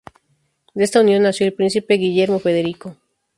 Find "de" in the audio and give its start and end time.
0.73-0.83